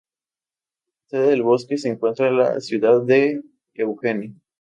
[1.03, 3.43] La sede del bosque se encuentra en la ciudad de
[3.75, 4.33] Eugene.